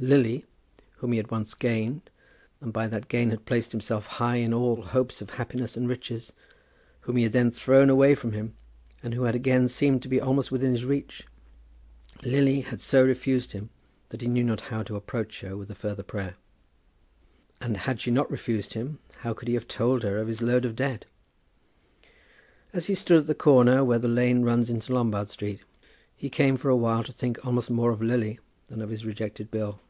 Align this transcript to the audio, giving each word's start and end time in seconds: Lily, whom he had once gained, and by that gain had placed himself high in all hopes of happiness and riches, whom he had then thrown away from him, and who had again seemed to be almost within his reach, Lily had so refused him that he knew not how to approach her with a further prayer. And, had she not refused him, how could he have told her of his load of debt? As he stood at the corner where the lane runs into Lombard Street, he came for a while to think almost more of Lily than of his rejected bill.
Lily, 0.00 0.44
whom 0.98 1.10
he 1.10 1.16
had 1.16 1.32
once 1.32 1.54
gained, 1.54 2.08
and 2.60 2.72
by 2.72 2.86
that 2.86 3.08
gain 3.08 3.30
had 3.30 3.44
placed 3.46 3.72
himself 3.72 4.06
high 4.06 4.36
in 4.36 4.54
all 4.54 4.80
hopes 4.80 5.20
of 5.20 5.30
happiness 5.30 5.76
and 5.76 5.88
riches, 5.88 6.32
whom 7.00 7.16
he 7.16 7.24
had 7.24 7.32
then 7.32 7.50
thrown 7.50 7.90
away 7.90 8.14
from 8.14 8.30
him, 8.30 8.54
and 9.02 9.14
who 9.14 9.24
had 9.24 9.34
again 9.34 9.66
seemed 9.66 10.00
to 10.02 10.08
be 10.08 10.20
almost 10.20 10.52
within 10.52 10.70
his 10.70 10.84
reach, 10.84 11.26
Lily 12.22 12.60
had 12.60 12.80
so 12.80 13.02
refused 13.04 13.50
him 13.50 13.70
that 14.10 14.20
he 14.20 14.28
knew 14.28 14.44
not 14.44 14.60
how 14.70 14.84
to 14.84 14.94
approach 14.94 15.40
her 15.40 15.56
with 15.56 15.68
a 15.68 15.74
further 15.74 16.04
prayer. 16.04 16.36
And, 17.60 17.78
had 17.78 18.00
she 18.00 18.12
not 18.12 18.30
refused 18.30 18.74
him, 18.74 19.00
how 19.22 19.34
could 19.34 19.48
he 19.48 19.54
have 19.54 19.66
told 19.66 20.04
her 20.04 20.18
of 20.18 20.28
his 20.28 20.40
load 20.40 20.64
of 20.64 20.76
debt? 20.76 21.06
As 22.72 22.86
he 22.86 22.94
stood 22.94 23.18
at 23.22 23.26
the 23.26 23.34
corner 23.34 23.82
where 23.82 23.98
the 23.98 24.06
lane 24.06 24.42
runs 24.44 24.70
into 24.70 24.92
Lombard 24.94 25.28
Street, 25.28 25.58
he 26.14 26.30
came 26.30 26.56
for 26.56 26.68
a 26.68 26.76
while 26.76 27.02
to 27.02 27.12
think 27.12 27.44
almost 27.44 27.68
more 27.68 27.90
of 27.90 28.00
Lily 28.00 28.38
than 28.68 28.80
of 28.80 28.90
his 28.90 29.04
rejected 29.04 29.50
bill. 29.50 29.80